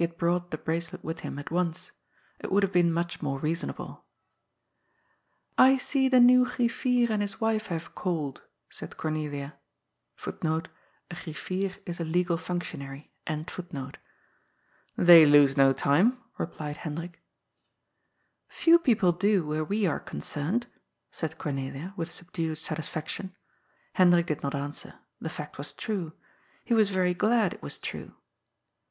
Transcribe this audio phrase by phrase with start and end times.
[0.00, 1.92] had brought the bracelet with him at once.
[2.38, 4.06] It would have been much more reasonable."
[5.68, 8.40] I Bee the new * Gref9er '* and his wife have called,"
[8.70, 9.58] said Cornelia."
[15.06, 17.12] They lose no time," replied Hendrik.
[17.12, 17.16] *^
[18.48, 20.66] Few people do where we are concerned,"
[21.10, 23.36] said Cornelia, with subdued satisfaction.
[23.92, 24.94] Hendrik did not answer.
[25.20, 26.14] The fact was true.
[26.64, 28.14] He was very glad it was true.